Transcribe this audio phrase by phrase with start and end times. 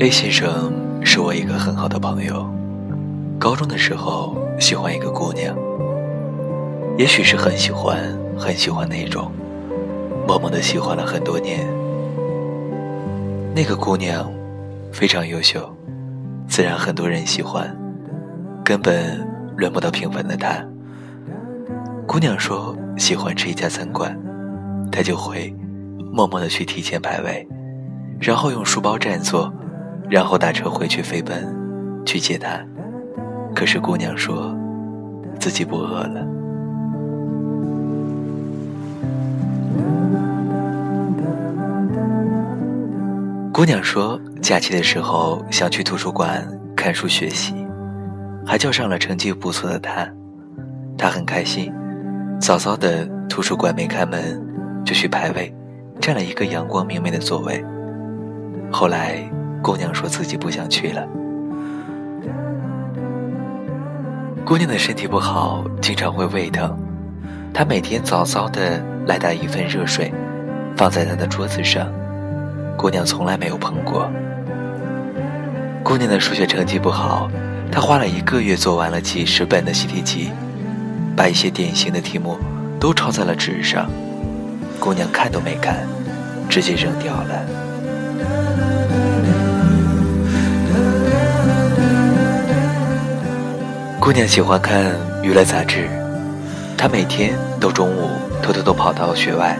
[0.00, 0.72] A 先生
[1.04, 2.48] 是我一个很好的朋友。
[3.36, 5.56] 高中的时候喜欢一个姑娘，
[6.96, 7.98] 也许是很喜欢
[8.38, 9.32] 很喜欢那种，
[10.24, 11.66] 默默的喜欢了很多年。
[13.56, 14.30] 那个姑娘
[14.92, 15.68] 非常优秀，
[16.46, 17.76] 自然很多人喜欢，
[18.64, 19.26] 根本
[19.56, 20.64] 轮不到平凡的她。
[22.06, 24.16] 姑娘说喜欢吃一家餐馆，
[24.92, 25.52] 她就会
[26.12, 27.44] 默默的去提前排位，
[28.20, 29.52] 然后用书包占座。
[30.10, 31.46] 然后打车回去飞奔，
[32.04, 32.58] 去接他。
[33.54, 34.56] 可是姑娘说，
[35.38, 36.26] 自己不饿了。
[43.52, 47.54] 姑娘说，假期的时候想去图书馆看书学习，
[48.46, 50.08] 还叫上了成绩不错的他。
[50.96, 51.72] 他很开心，
[52.40, 54.40] 早早的图书馆没开门，
[54.84, 55.54] 就去排位，
[56.00, 57.62] 占了一个阳光明媚的座位。
[58.70, 59.28] 后来。
[59.62, 61.06] 姑娘说自己不想去了。
[64.44, 66.76] 姑娘的身体不好，经常会胃疼。
[67.52, 70.12] 她每天早早的来打一份热水，
[70.76, 71.92] 放在她的桌子上。
[72.76, 74.10] 姑娘从来没有碰过。
[75.82, 77.28] 姑娘的数学成绩不好，
[77.70, 80.30] 她花了一个月做完了几十本的习题集，
[81.16, 82.38] 把一些典型的题目
[82.78, 83.90] 都抄在了纸上。
[84.78, 85.86] 姑娘看都没看，
[86.48, 87.44] 直接扔掉了。
[94.00, 95.88] 姑娘喜欢看娱乐杂志，
[96.78, 98.08] 她每天都中午
[98.40, 99.58] 偷偷的跑到学外，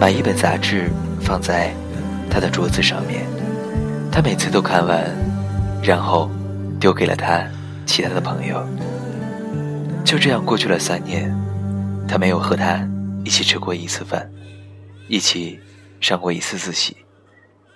[0.00, 0.90] 买一本杂志
[1.22, 1.72] 放在
[2.28, 3.24] 她的桌子上面。
[4.10, 5.06] 她每次都看完，
[5.82, 6.28] 然后
[6.80, 7.48] 丢给了她
[7.86, 8.66] 其他的朋友。
[10.04, 11.32] 就这样过去了三年，
[12.06, 12.86] 她没有和他
[13.24, 14.28] 一起吃过一次饭，
[15.08, 15.58] 一起
[16.00, 16.96] 上过一次自习，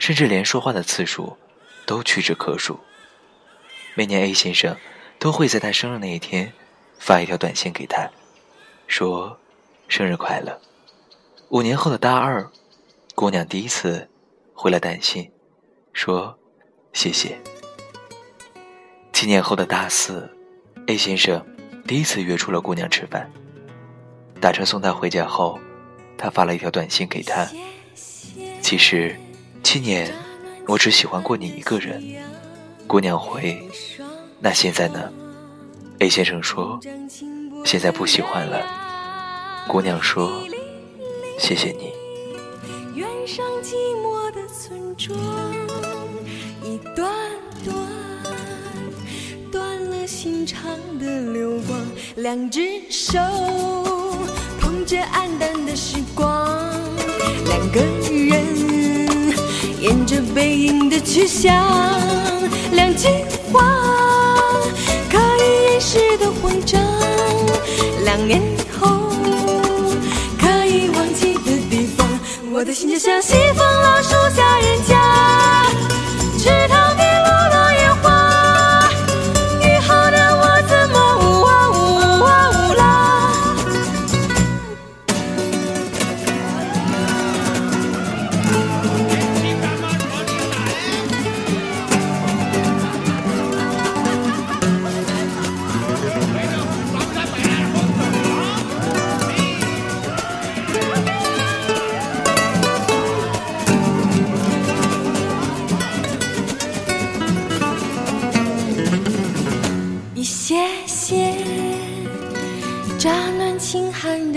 [0.00, 1.34] 甚至连说话的次数
[1.86, 2.78] 都屈指可数。
[3.94, 4.76] 每年 A 先生。
[5.26, 6.52] 都会在他生日那一天
[7.00, 8.08] 发一条短信给他，
[8.86, 9.36] 说
[9.88, 10.56] 生日快乐。
[11.48, 12.48] 五年后的大二，
[13.12, 14.08] 姑娘第一次
[14.54, 15.28] 回了短信，
[15.92, 16.38] 说
[16.92, 17.36] 谢谢。
[19.12, 20.30] 七年后的大四
[20.86, 21.44] ，A 先生
[21.88, 23.28] 第一次约出了姑娘吃饭。
[24.40, 25.58] 打车送她回家后，
[26.16, 27.44] 他发了一条短信给她，
[28.62, 29.18] 其实
[29.64, 30.14] 七年
[30.68, 32.00] 我只喜欢过你一个人。
[32.86, 33.68] 姑娘回。
[34.38, 35.00] 那现在呢
[35.98, 36.78] ？A 先生说
[37.64, 38.62] ：“现在不喜欢了。”
[39.66, 40.30] 姑娘说
[41.40, 41.92] ：“谢谢你。”
[42.94, 45.18] 远上寂寞的村庄，
[46.62, 47.10] 一段
[47.64, 47.76] 段
[49.50, 51.80] 断了心肠的流光，
[52.16, 52.60] 两只
[52.90, 53.18] 手
[54.60, 56.70] 捧着黯淡的时光，
[57.46, 58.44] 两个人
[59.80, 61.52] 沿着背影的去向，
[62.72, 63.08] 两句
[66.42, 66.80] 慌张，
[68.04, 68.40] 两年
[68.78, 69.10] 后
[70.40, 72.06] 可以忘记的地方，
[72.52, 73.20] 我的心就像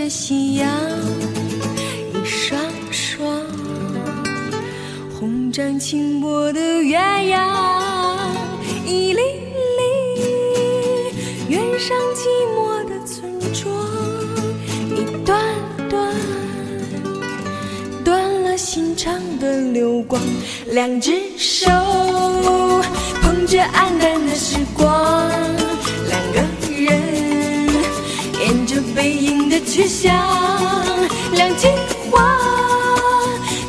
[0.09, 0.67] 夕阳
[2.11, 2.59] 一双
[2.91, 3.45] 双，
[5.19, 7.39] 红掌轻拨的鸳鸯
[8.87, 9.21] 一粒
[9.77, 9.83] 粒，
[11.49, 12.25] 远上寂
[12.55, 13.87] 寞的村庄
[14.97, 15.39] 一段
[15.87, 16.15] 段，
[18.03, 20.19] 断了心肠的流光，
[20.71, 21.69] 两只手
[23.21, 24.33] 捧着黯淡的
[29.79, 30.13] 去向，
[31.31, 31.69] 两句
[32.11, 32.35] 话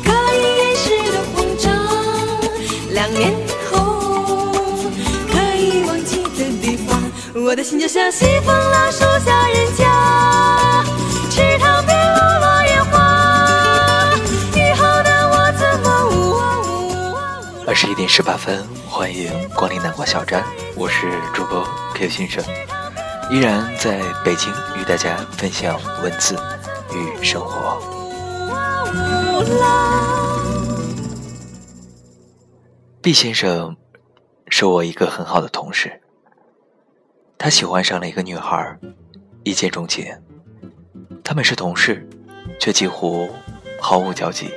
[0.03, 1.71] 可以掩饰的慌张，
[2.89, 3.33] 两年
[3.71, 3.71] 后
[5.31, 7.01] 可以忘记的地方，
[7.33, 10.83] 我的心就像西风老树下人家，
[11.29, 14.13] 池塘边落落叶花，
[14.53, 17.15] 以后的我怎么？
[17.65, 20.43] 二十一点十八分，欢迎光临南瓜小站，
[20.75, 21.65] 我是主播
[21.95, 22.43] K 先生。
[23.31, 26.35] 依然在北京与大家分享文字
[26.93, 27.81] 与生活。。
[33.01, 33.77] 毕先生
[34.49, 36.01] 是我一个很好的同事，
[37.37, 38.77] 他喜欢上了一个女孩，
[39.43, 40.05] 一见钟情。
[41.23, 42.05] 他们是同事，
[42.59, 43.29] 却几乎
[43.79, 44.51] 毫无交集。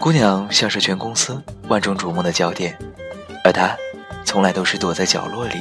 [0.00, 2.76] 姑娘像是全公司万众瞩目的焦点，
[3.44, 3.76] 而他
[4.24, 5.54] 从来都是躲在角落里，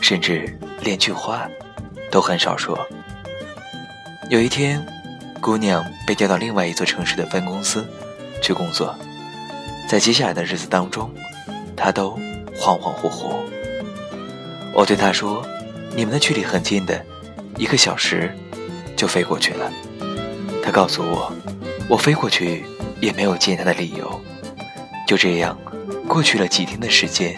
[0.00, 1.48] 甚至连句话
[2.10, 2.78] 都很少说。
[4.28, 4.84] 有一天，
[5.40, 7.86] 姑娘被调到另外一座城市的分公司
[8.42, 8.94] 去工作，
[9.88, 11.10] 在接下来的日子当中，
[11.76, 12.18] 她都
[12.56, 13.34] 恍恍惚惚。
[14.74, 15.44] 我对他说
[15.94, 17.04] ：“你们的距离很近的，
[17.56, 18.32] 一个小时
[18.96, 19.70] 就飞过去了。”
[20.62, 21.32] 他告诉我
[21.88, 22.64] ：“我飞过去。”
[23.00, 24.20] 也没有见他的理由，
[25.06, 25.58] 就这样
[26.06, 27.34] 过去了几天的时间。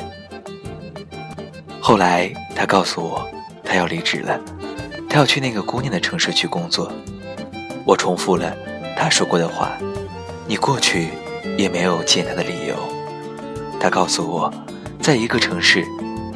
[1.81, 3.29] 后来他告诉我，
[3.65, 4.39] 他要离职了，
[5.09, 6.93] 他要去那个姑娘的城市去工作。
[7.85, 8.55] 我重复了
[8.97, 9.73] 他说过的话
[10.47, 11.09] ：“你过去
[11.59, 12.77] 也没有见他的理由。”
[13.81, 14.53] 他告诉我，
[15.01, 15.85] 在一个城市，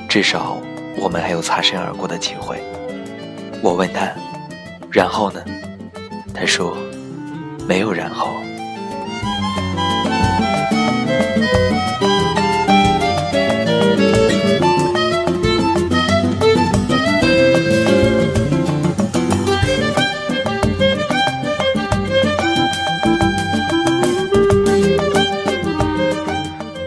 [0.08, 0.56] 至少
[0.98, 2.60] 我们还有擦身而过的机会。
[3.62, 4.10] 我问他
[4.90, 5.40] ：“然后呢？”
[6.34, 6.76] 他说
[7.68, 8.34] ：“没有然后。”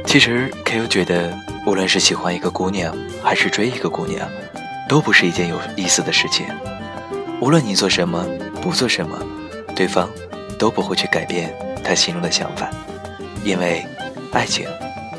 [0.10, 0.88] 其实，K.O.
[0.88, 1.32] 觉得，
[1.68, 4.28] 无论是喜欢一个姑娘，还是追一个姑娘，
[4.88, 6.48] 都不是一件有意思的事情。
[7.40, 8.26] 无论你做什么，
[8.60, 9.22] 不做什么，
[9.76, 10.10] 对方
[10.58, 11.54] 都不会去改变
[11.84, 12.72] 他心中的想法，
[13.44, 13.86] 因为
[14.34, 14.66] 爱情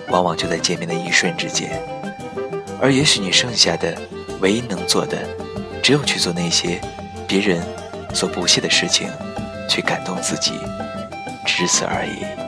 [0.08, 1.80] 往往就在见面的一瞬之间。
[2.82, 3.96] 而也许你剩下的
[4.40, 5.18] 唯一能做的，
[5.80, 6.80] 只有去做那些
[7.28, 7.62] 别人
[8.12, 9.08] 所不屑的事情，
[9.68, 10.54] 去感动自己，
[11.46, 12.39] 只此而已。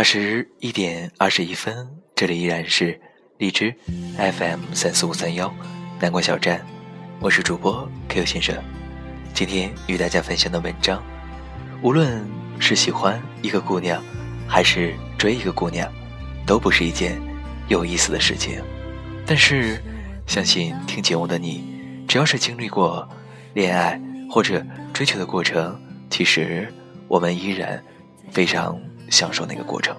[0.00, 1.86] 二十一点二十一分，
[2.16, 2.98] 这里依然是
[3.36, 3.70] 荔枝
[4.16, 5.54] FM 三四五三幺
[6.00, 6.64] 南瓜小站，
[7.20, 8.56] 我是主播 Q 先生。
[9.34, 11.02] 今天与大家分享的文章，
[11.82, 12.26] 无论
[12.58, 14.02] 是喜欢一个姑娘，
[14.48, 15.86] 还是追一个姑娘，
[16.46, 17.20] 都不是一件
[17.68, 18.58] 有意思的事情。
[19.26, 19.78] 但是，
[20.26, 21.62] 相信听节目的你，
[22.08, 23.06] 只要是经历过
[23.52, 24.00] 恋爱
[24.30, 24.64] 或者
[24.94, 26.72] 追求的过程，其实
[27.06, 27.84] 我们依然
[28.30, 28.80] 非常。
[29.10, 29.94] 享受那个过程，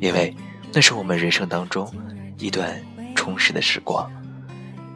[0.00, 0.32] 因为
[0.72, 1.90] 那是我们人生当中
[2.38, 2.80] 一段
[3.16, 4.08] 充实的时光。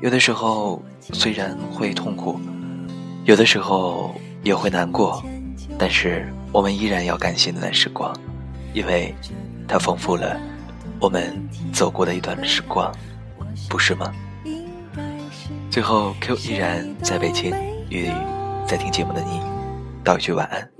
[0.00, 2.38] 有的时候虽然会痛苦，
[3.24, 4.14] 有的时候
[4.44, 5.20] 也会难过，
[5.76, 8.14] 但是我们依然要感谢那段时光，
[8.74, 9.12] 因为
[9.66, 10.40] 它丰富了
[11.00, 11.36] 我们
[11.72, 12.94] 走过的一段时光，
[13.68, 14.12] 不是吗？
[15.70, 17.52] 最后，Q 依然在北京，
[17.88, 18.08] 与
[18.66, 19.40] 在听节目的你
[20.04, 20.70] 道一句晚安，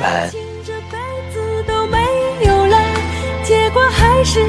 [0.00, 0.55] 晚安。
[3.76, 4.40] 我还是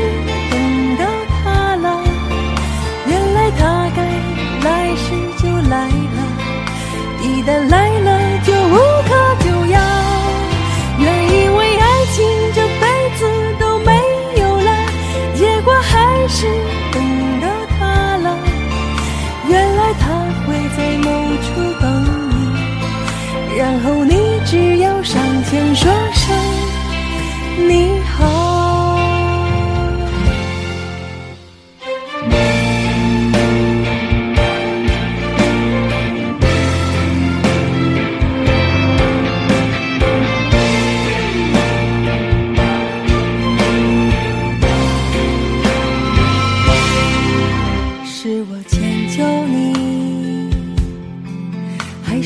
[0.50, 1.04] 等到
[1.44, 2.02] 他了，
[3.08, 4.00] 原来他该
[4.64, 5.06] 来时
[5.38, 6.20] 就来了，
[7.22, 7.90] 一旦来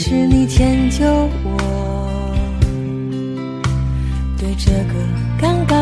[0.03, 1.05] 是你迁就
[1.43, 2.35] 我。
[4.35, 4.95] 对这个
[5.39, 5.80] 尴尬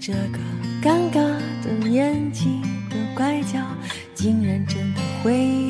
[0.00, 0.38] 这个
[0.82, 1.20] 尴尬
[1.62, 3.58] 的年纪的拐角，
[4.14, 5.69] 竟然真的会有个